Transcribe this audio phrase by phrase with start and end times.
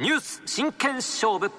[0.00, 1.50] ニュース真剣勝負。
[1.50, 1.56] こ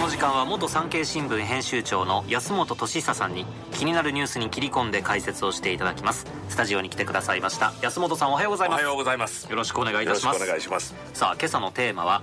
[0.00, 6.26] の時間は元産経新聞編集長の安本俊久さんに気になるニュースに切り込んで解説をしていただきます。
[6.48, 7.72] スタジオに来てくださいました。
[7.82, 8.80] 安本さんおはようございます。
[8.80, 9.48] おはようございます。
[9.48, 10.40] よろしくお願いいたします。
[10.40, 10.96] よろしくお願いします。
[11.14, 12.22] さあ今朝のテーマは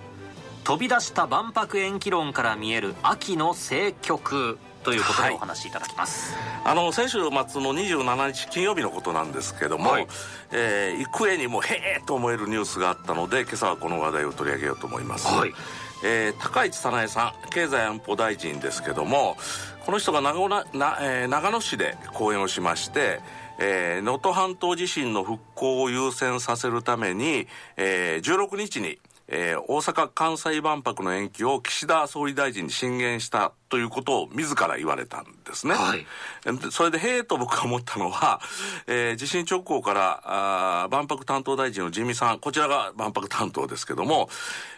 [0.65, 6.33] 飛び出した万博延期論から見える秋の政局ということでお話しいただきます、
[6.63, 7.29] あの先週末
[7.61, 10.07] の27日金曜日のことなんですけども、はい。
[10.53, 15.53] えー幾重にもへえと思えるニュースがあったので今朝はこの話題を取り上げようと思います、はい。
[16.05, 19.35] えー高市早苗さん経済安保大臣ですけども
[19.85, 23.19] この人が長野な、えー長野市で講演をしまして
[23.59, 35.73] えー能登半島地震の復興を優先させるために、えー16日に、えー大阪・関西万博の延期を岸田総理大臣に進言したということを自ら言われたんですね。
[35.73, 36.05] はい
[36.45, 38.39] でそれで、へえと僕が思ったのは、
[38.87, 44.29] えー地震直後からあー万博担当大臣の自見さん、こちらが万博担当ですけども、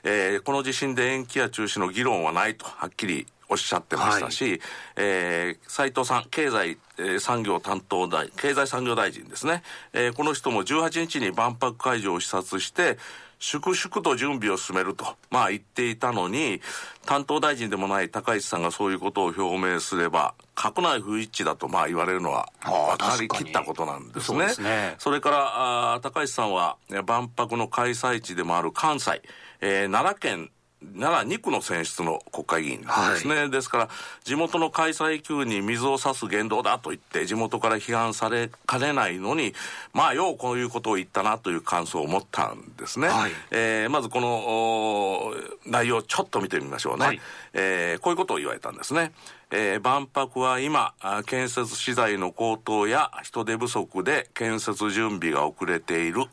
[0.04, 4.62] えーこの地震で延期や中止の議論はないとはっきりおっしゃってましたし、
[4.96, 9.62] えー斉藤さん、経済、えー産業担当大、経済産業大臣ですね。
[9.94, 12.98] えーこの人も18日に万博会場を視察して、
[13.40, 16.62] 粛々と準備を進めると、まあ言っていたのに、
[17.06, 24.50] 担当大臣でもない高市さんがそういうことを表明すれば、閣内不一致だとまあ言われるのは分かりきったことなんですね。
[24.50, 24.96] そすね。
[25.00, 29.22] それから、あー高市さんは、え万博の開催地でもある関西、
[29.62, 33.50] えー奈良県、奈良2区の選出の国会議員ですね。
[33.50, 33.90] ですから、
[34.24, 39.54] 地元の開催級に水を差す言動だと言って、地元から批判されかねないのに、
[39.94, 43.10] まあ、ようこういうことを言ったなという感想を持ったんですね。
[43.10, 45.34] はいえーまずこの
[45.70, 47.06] 内容をちょっと見てみましょうね。
[47.06, 47.22] はい
[47.54, 49.12] えーこういうことを言われたんですね。
[49.52, 56.26] えー万博は今、あ建設資材の高騰や人手不足で建設準備が遅れている。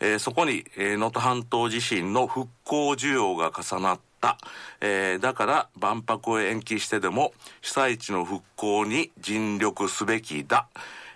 [0.00, 4.38] えーそこに、えー能登半島地震の復興需要が重なった。
[4.80, 10.68] えーだから万博を延期してでも被災地の復興に尽力すべきだ。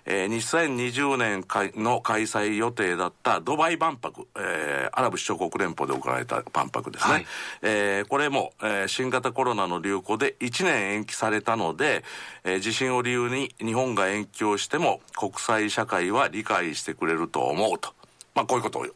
[0.05, 1.45] えー2020年
[1.83, 7.13] の開催予定だったドバイ万博、えーアラブ首長国連邦で行われた万博ですね。
[7.13, 7.27] はい
[7.63, 12.05] えーこれも、えー新型コロナの流行で1年延期されたので、
[12.45, 17.95] えー地震を理由に日本が延期をしても国際社会は理解してくれると思うと。
[18.35, 18.87] まあ、こういうことを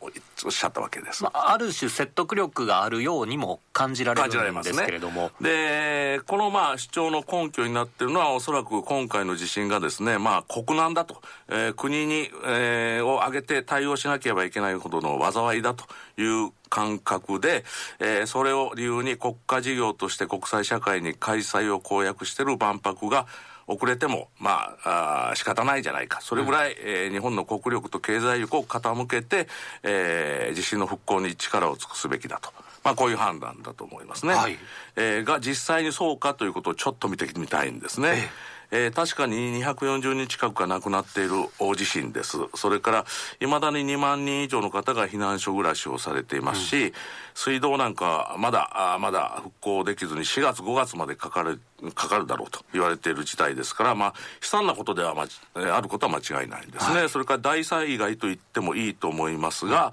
[0.45, 1.23] おっしゃったわけです。
[1.23, 4.87] まあ、ある種説得力があるようにも感じられるんです。
[4.87, 15.85] けれども、で、このまあ主張の根拠になっているのはおそらく今回の地震がですね、まあ国難だと、えー国に、えーを挙げて対応しなければいけないほどの災いだと
[16.21, 17.65] いう感覚で、
[18.01, 23.27] えーそれを理由に国家事業として国際社会に開催を公約している万博が
[23.67, 26.21] 遅れても、まあ、あー仕方ないじゃないか。
[26.21, 29.49] それぐらい、えー日本の国力と経済力を傾けて、
[29.83, 32.51] えー地震の復興に力を尽くすべきだと。
[32.85, 34.35] まあ、こういう判断だと思いますね。
[34.35, 34.57] はい
[34.97, 38.09] えーが実際にそうかということをちょっと見てみたいんですね。
[38.15, 42.39] えー確かに240人近くが亡くなっている大地震です。
[42.55, 43.05] それから、
[43.41, 46.93] 未だに2万人以上の方が避難所暮らしをされていますし、
[47.35, 51.61] 水道なんかまだ、あーまだ復興できずに4月5月までかかる、
[51.95, 54.09] かかるだろうと言われている事態ですから、まあ、
[54.43, 57.09] 悲惨なことでは、まあることは間違いないんですね。
[57.09, 59.93] それから大災害と言ってもいいと思いますが、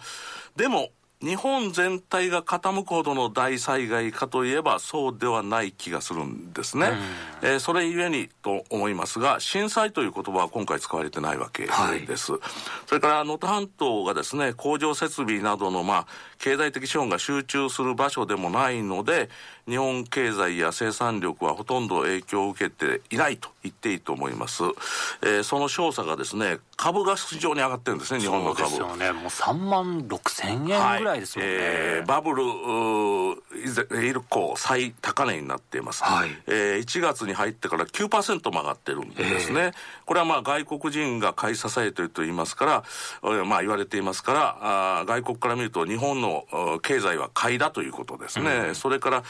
[0.56, 0.90] でも、
[1.24, 6.92] 日本全体が傾くほどの大災害かといえばそうではない気がするんですね。
[7.42, 12.34] えーそれゆえにと思いますが、震災という言葉は今回使われてないわけはいです。
[12.88, 16.08] それから能登半島がですね、工場設備などのまあ、
[16.40, 19.30] 経済的資本が集中する場所でもないので、
[19.68, 24.64] 日本経済や生産力はほとんど影響を受けていないと言っていいと思います。
[25.22, 28.70] えーその少佐がですね、株が非常に上がってるんですね、日本のそう株。
[28.70, 31.54] ですよね、もう3万6千円ぐらいですもんね。
[31.56, 36.30] えーバブルうー以降最高値になっています、はい。
[36.48, 39.72] えー1月に入ってから9%も上がってるんですね、
[40.06, 42.84] これはまあ外国人が買い支えていると言いますから、
[43.24, 44.58] えーまあ言われていますから
[45.00, 49.24] あー外国から見ると日本の uh 経済は買いだということですね、それから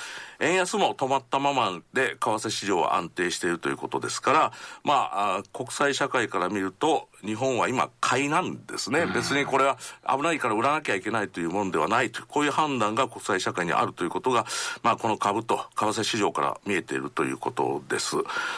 [0.44, 4.52] 円安も止まったままで為替市場は安定しているということですから
[4.84, 5.10] ま
[5.40, 14.46] あ国際社会から見ると日本は今買いなんですね、別にこれは危ないから売らなきゃいけないというものではないというこういう判断が国際社会にあるということが、
[14.84, 18.18] まあ、この株と為替市場から見えているということです。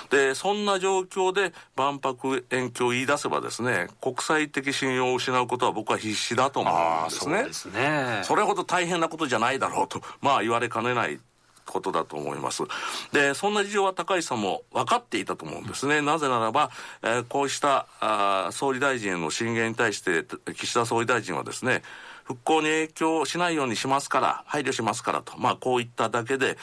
[0.09, 7.35] でそんな状況で万博延期を言い出せばですね国際的信用を失うことは僕は必死だと思うんですね。
[7.37, 8.21] そうですね。
[8.23, 11.19] それほど大変なことじゃないだろうと、まあ言われかねない
[11.65, 12.63] ことだと思います。
[13.11, 16.01] で、そんな事情は高市さんも分かっていたと思うんですね。
[16.01, 16.71] なぜならば、
[17.03, 21.81] えーこうしたあ総理大臣への進言に対して、岸田総理大臣はですね、
[22.23, 26.57] 復興に影響しないようにしますから配慮しますからとまあこういっただけで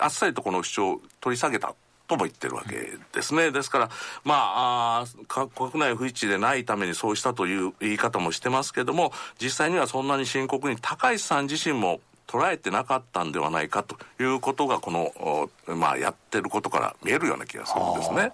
[0.00, 1.74] あっさりとこの主張を取り下げた
[2.08, 3.50] とも言ってるわけですね。
[3.50, 3.90] ですから、
[4.24, 18.32] まあ、あ国内不一致でないためにそうしたという言い方もしてますけども、実際にはそんなに深刻に高市さん自身も捉えてなかったんではないかということがこの、まあ、やってることから見えるような気がするんですね。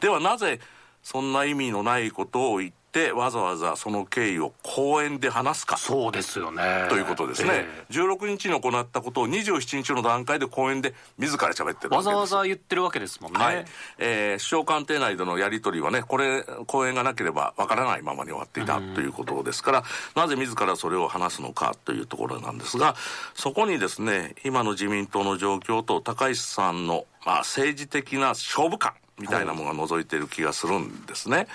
[0.00, 0.60] ではなぜ
[1.02, 5.76] そんな意味のないことを言ってわざわざその経緯を講演で話すか。
[5.76, 6.86] そうですよね。
[6.88, 13.64] ということですね、えー、16日に行ったことを27日の段階で講演で自ら喋ってるわざわざ言ってるわけですもんね、はい。
[13.98, 19.84] えー、首相官邸内でのやり取りはねこれ講演がなければわからないままに終わっていたということですから
[20.14, 22.94] なぜ自らそれを話すのかというところなんですが
[23.34, 31.46] そこにですね今の自民党の状況と高市さんの、まあ、政治的な勝負感みたいなものが覗いている気がするんですね。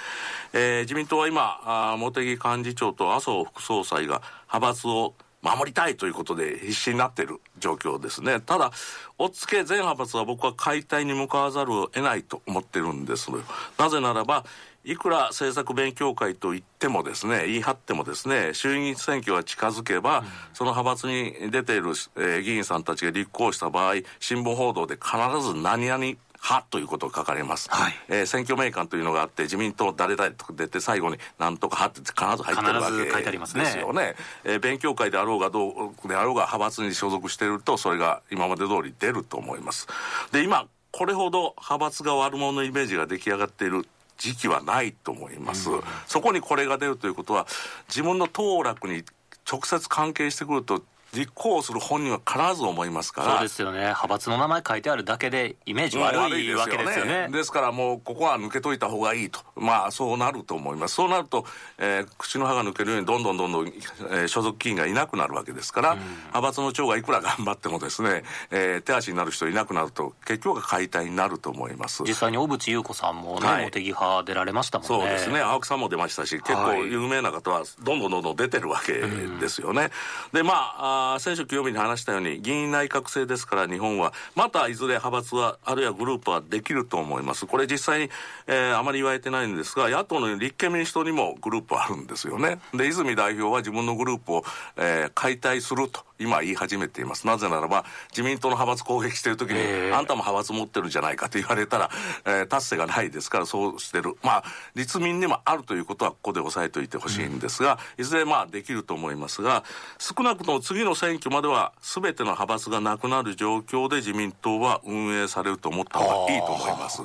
[0.54, 8.40] えー、自民党は今、あ茂木幹事長と麻生副総裁が派閥を守りたいということで必死になっている状況ですね。
[8.40, 8.72] ただ、
[9.18, 13.32] おっつけ全派閥は僕は解体に向かわざるを得ないと思ってるんです
[13.78, 14.46] なぜならば、
[14.84, 34.02] いくら政策勉強会と言ってもですね、言い張ってもですね、衆議院選挙が近づけば、うん、その派閥に出ている、えー、議員さんたちが立候補した場合、新聞報道で必ず何々派ということを書かれます、はい、えー、選挙名鑑というのがあって自民党誰々と出て最後になんとか派って必ず入ってるわけですよね。
[34.02, 39.88] ね、えー、勉強会であろうがどうであろうが派閥に所属しているとそれが今まで通り出ると思います。
[40.32, 43.88] で今これほど派閥が悪者のイメージが出来上がっている
[44.18, 47.48] 時期はないと思います、うん、そこにこれが出るということは
[47.88, 49.04] 自分の当落に
[49.50, 53.32] 直接関係してくると立候補する本人は必ず思いますから。
[53.34, 53.80] そうですよね。
[53.80, 57.28] 派閥の名前書いてあるだけでイメージ悪いわけですよね。
[57.32, 59.40] ですからもうここは抜けといた方がいいと。
[59.56, 60.96] まあそうなると思います。
[60.96, 61.46] そうなると、
[61.78, 72.04] えー、口の歯が抜けるようにどんどんどんどん、えー、所属議員がいなくなるわけですから、うん、派閥の長がいくら頑張ってもですね、えー、手足になる人いなくなると結局は解体になると思います。
[72.04, 74.88] 実際に小渕優子さんもね、はい、茂木派出られましたもんね。
[74.88, 75.42] そうですね。
[75.42, 79.90] 青木さんも出ましたし結構有名な方はどんどんどんどん出てるわけですよね、
[80.34, 87.46] うん、でまああ先週金曜日に話したように議員内閣制ですから日本はまたいずれ派閥はあるいはグループはできると思います。
[87.46, 88.10] これ実際に、
[88.48, 92.60] えー、あまり言われてないんですが野党の立憲民主党にもグループあるんですよね。
[92.74, 94.44] で泉代表は自分のグループを、
[94.78, 96.02] えー、解体すると。
[96.22, 97.28] 今言い始めています。
[97.28, 101.90] なぜならば自民党の派閥攻撃してる時に、あんたも派閥持ってるじゃないかと言われたら、
[102.26, 104.16] えー、達成がないですからそうしてる。
[104.24, 104.44] まあ
[104.76, 109.64] 立民にもあるということはここで押さえておいてほしいんですが、うん、いずれまあできると思いますが
[109.98, 117.02] 少なくとも次の選挙までは全ての派閥がなくなる状況で自民党は運営されると思った方がいいと思います。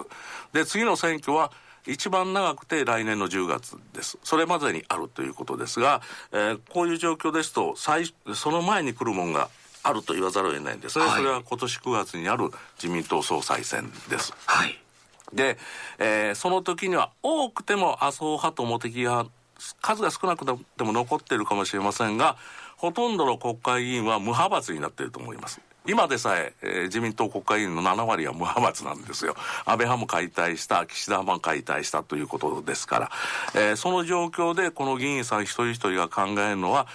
[0.52, 1.52] で次の選挙は
[1.86, 4.18] 一番長くて来年の10月です。
[4.22, 6.02] それまでにあるということですが、
[6.32, 9.48] えー、こういう状況ですと、最その前に来るもんが
[9.82, 11.04] あると言わざるを得ないんですね。
[11.04, 12.50] はい、それは今年9月にある
[12.82, 14.34] 自民党総裁選です。
[14.46, 14.78] はい。
[15.32, 15.58] で、
[15.98, 19.30] えー、その時には多くても麻生派と茂木派、
[19.80, 22.36] 数が少なくても残っているかもしれませんが、
[22.76, 25.60] ほとんどの国会議員は無派閥になっていると思います。
[25.88, 29.34] 今でさええー、自民党国会議員の7割は無派閥なんですよ。
[29.64, 33.10] 安倍派も解体した、岸田派も解体したということですから、
[33.54, 36.86] えー、その状況でこの議員さん一人一人が考えるのは、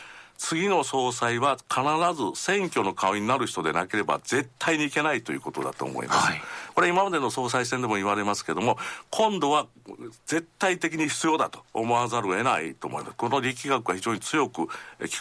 [0.42, 1.84] 次の総裁は必
[2.16, 6.32] ず選挙の顔になる人でなければ絶対にいけないということだと思います。
[6.32, 6.42] はい、
[6.74, 8.80] これ今までの総裁選でも言われますけども、
[9.12, 9.68] 今度は
[10.26, 13.16] 絶対的に必要だと思わざるを得ないと思います。
[13.18, 14.72] この力学は非常に強く効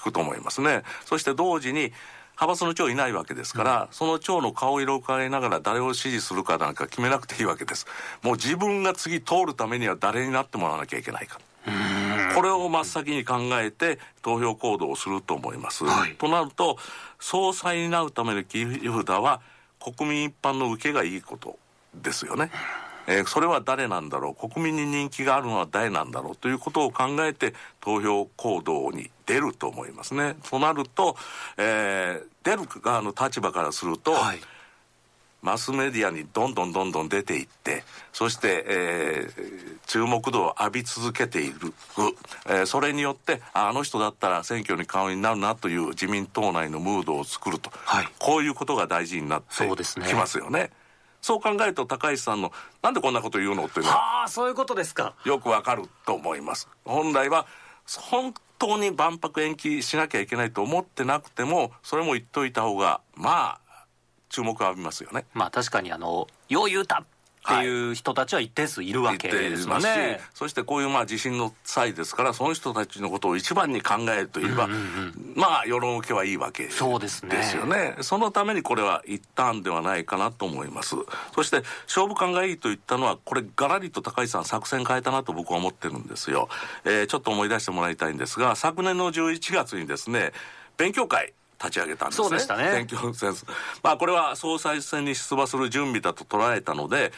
[0.05, 0.85] くと思いますね。
[1.05, 1.93] そして同時に、
[2.41, 7.87] 派閥の長いないわけですから、うん、その長の顔色を伺いながら誰を支持するかなんか決めなくていいわけです。
[8.23, 11.39] もう自分が次通るためには誰になってもらわなきゃいけないか。
[12.35, 15.85] これを真っ先に考えて投票行動をすると思います。
[15.85, 16.79] はい、となると、
[17.19, 19.43] 総裁になるための切り札は
[19.79, 21.59] 国民一般の受けがいいこと
[21.95, 22.51] ですよね。
[23.07, 24.51] えー、それは誰なんだろう？
[24.51, 26.37] 国民に人気があるのは誰なんだろう？
[26.37, 30.37] ということを考えて投票行動に出ると思いますね。
[30.49, 31.17] となると、
[31.57, 34.41] えー、出る側の立場からすると、はい。
[35.43, 41.73] マスメディアにどんどんどんどん出ていってそして、えー、注目度を浴び続けている、
[42.47, 49.67] えー、それによってあの人だったら選挙に顔になるなという自民党内のムードを作ると、はい、こういうことが大事になって
[50.07, 50.73] きますよね。
[51.21, 55.15] そう考えると高市さんのなんでこんなこと言うのっていうのはあそういうことですか。
[55.25, 56.69] よくわかると思います。
[56.85, 57.47] 本来は
[57.99, 63.87] 本当に万博延期しなきゃいけないと思ってなくてもそれも言っといた方がまあ
[64.29, 65.27] 注目を浴びますよね。
[65.35, 67.05] まあ確かにあの「よう言うた」っ
[67.47, 70.21] ていう人たちは一定数いるわけですよね。
[70.35, 76.99] そしてこういうまあ地震の際ですから、その人たちのことを一番に考えるといえば、うんうんうん、まあ世論受けはいいわけですよ
[77.67, 77.97] ね。
[78.01, 80.97] そのためにこれは一旦ではないかなと思います。
[81.35, 86.49] そして勝負感がいいと言ったのは、これガラリと高市さん作戦変えたなと僕は思ってるんですよ。
[86.85, 90.33] えー、ちょっと思い出してもらいたいんですが、昨年の11月にですね、
[90.77, 92.29] 勉強会、立ち上げたんですね。
[92.29, 92.71] そうでしたね。
[92.89, 93.35] 選挙戦
[93.83, 97.13] まあこれは総裁選に出馬する準備だと捉えたので、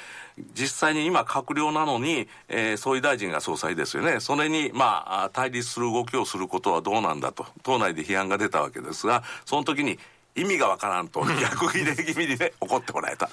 [0.54, 4.18] 実際に今閣僚なのに、えー、総理大臣が総裁ですよね。
[4.18, 9.98] それにまあ対立する動きをすることはどうなんだと、党内で批判が出たわけですが、その時に
[10.34, 13.30] 意味がわからんと逆切れ気味にね、怒ってもらえた。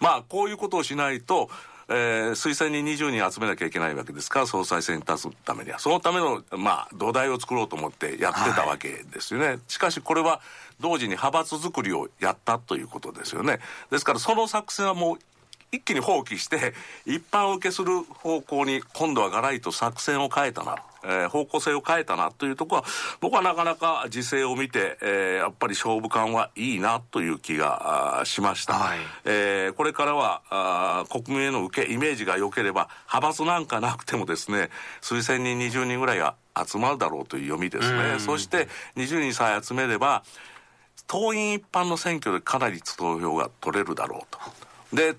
[0.00, 1.50] まあこういうことをしないと、
[1.88, 4.40] えー、推薦に20人集めなきゃいけないわけですか？
[4.40, 5.78] ら総裁選に立つためには。
[5.78, 10.40] そのための、まあ、土台を作ろうと思ってやってたわけですよね、はい、しかしこれは
[10.80, 13.60] 同時に派閥作りをやったということですよね。
[13.90, 15.18] ですからその作戦はもう
[15.74, 16.74] 一気に放棄して
[17.06, 22.88] 一般受けする方向に今度はがらりと作戦を変えたなえー、方向性を変えたなというところは、
[23.20, 28.74] 僕はなかなか時勢を見て、えー、やっぱり勝負感はいいなという気がしました。
[28.74, 34.70] はい、えー、これからはあ国民への受け、イメージが良ければ、派閥なんかなくてもですね、
[35.02, 36.34] 推薦人20人ぐらいが
[36.66, 38.18] 集まるだろうという読みですね。
[38.18, 40.24] そして20人さえ集めれば、
[41.06, 44.38] 党員一般の選挙でかなり投票が取れるだろうと。
[44.94, 45.16] で、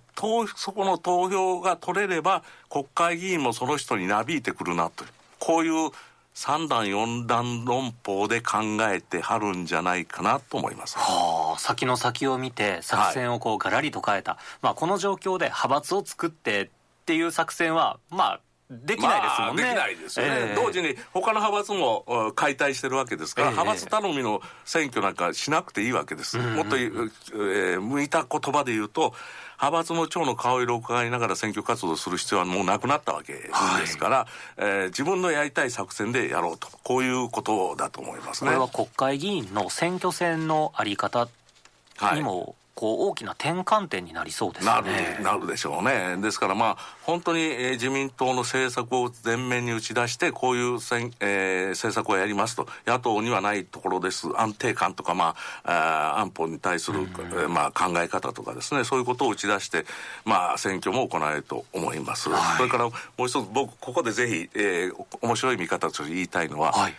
[0.55, 5.10] そこの投票が取れれば、国会議員もその人になびいてくるなという。
[5.39, 5.91] こういう
[6.34, 10.98] 三段四段論法で考えてはるんじゃないかなと思います。
[10.98, 14.32] はあ、先の先を見て作戦をこうガラリと変えた。
[14.32, 16.70] はい、まあこの状況で派閥を作ってっ
[17.05, 19.63] ていう作戦は、まあできないですもんね。
[19.63, 26.38] まあ、できないですよね、えー、同時に他の派閥も解体してるわけですから、えー、派閥頼みの選挙なんかしなくていいわけです。
[26.38, 29.13] もっと、えー、向いた言葉で言うと、
[29.57, 33.50] 派閥の長の顔色を伺いながら選挙活動する必要はもうなくなったわけで
[33.86, 38.50] すから、はい、えー、自分のやりたい作戦でやろうと、こういうことだと思いますね。
[38.50, 41.27] これは国会議員の選挙戦のあり方
[42.13, 44.72] にも、はいこう大きな転換点になりそうですね。
[44.72, 57.08] なるなるでしょうね、ですから、まあ、本当に、えー、自民党の政策を前面に打ち出して、こういうせん、えー、政策をやりますと、野党にはないところです、安定感とか、まあ、あ安保に対する、
[57.44, 59.86] うん、まあ、考え方とかですね、そういうことを打ち出して、
[60.25, 62.29] まあ、選挙も行われると思います。
[62.29, 66.94] はい、それからもう一つ、僕、ここでぜひ、えー、面白い見方として言いたいのは、はい、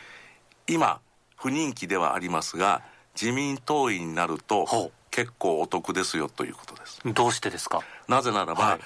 [0.69, 1.01] 今、
[1.37, 2.81] 不人気ではありますが、
[3.21, 7.01] 自民党員になると、結構お得ですよということです。
[7.07, 7.81] どうしてですか？
[8.07, 8.81] なぜならば、はい、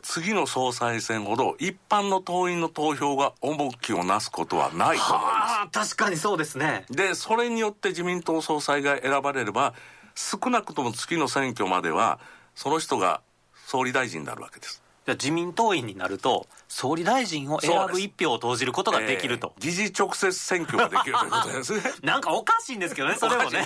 [0.00, 5.96] 次の総裁選ほど一般の党員の投票が重きをなすことはないと思います。
[5.96, 6.84] 確かにそうですね。
[6.88, 9.74] でそれによって自民党総裁が選ばれれば
[10.14, 12.20] 少なくとも次の選挙までは
[12.54, 13.20] その人が
[13.66, 21.82] 総理大臣になるわけです自民党員になると総理大臣を選ぶ一票を投じることができると、えー、議事直接選挙ができるということですね。
[22.02, 23.64] なんかおかしいんですけどねそれもね。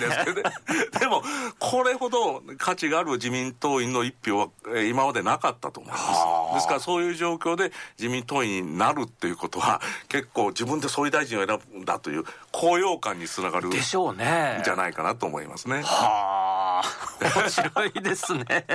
[0.99, 1.23] でも
[1.59, 4.47] これほど価値がある自民党員の一票は
[4.83, 6.55] 今までなかったと思います。
[6.55, 9.79] ですからそういう状況で自民党員になるっていうことは
[10.09, 14.61] 結構自分で総理大臣を選ぶんだという高揚感につながるでしょうね。
[14.65, 15.81] じゃないかなと思いますね。
[15.83, 17.07] はあ。
[17.21, 18.65] 面白いですね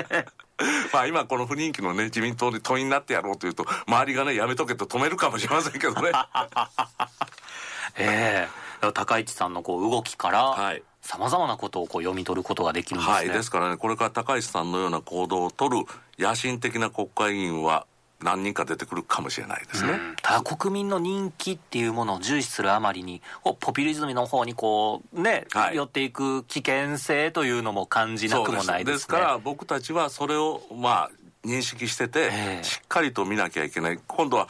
[0.93, 6.13] まあ今この不人気のね自民党で党員になってやろうというと周りがねやめとけと止めるかもしれませんけどね。
[7.97, 8.63] ええ。
[8.87, 10.83] ー、高市さんのこう動きから、はい。
[11.03, 13.15] さまざまなことをこう読み取ることができるんですね。
[13.15, 15.85] はい、ですからね、これから高市さんのような行動を取る
[16.17, 17.87] 野心的な国会議員は
[18.25, 23.23] 何人か出てくるかもしれないですね、ただ国民の人気っていうものを重視するあまりに
[23.61, 29.09] ポピュリズムの方にこうね、はい、寄っていく危険性というのも感じなくもないです、ね、です。
[29.09, 31.11] から僕たちはそれをまあ
[31.45, 32.31] 認識してて、
[32.63, 33.99] しっかりと見なきゃいけない。
[34.07, 34.49] 今度は、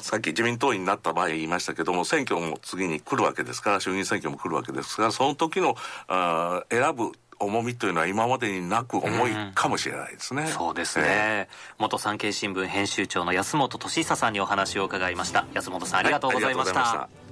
[0.00, 5.76] さっき自民党員になった場合言いましたけども、選挙も次に来るわけですから、衆議院選挙も来るわけですから、その時の
[6.08, 10.42] あ選ぶ重みというのは今までになく重いかもしれないですね。
[10.42, 15.46] うん、そうですね、えー、元産経新聞編集長の安本俊久さんにお話を伺いました。
[15.52, 17.25] 安本さんありがとうございました。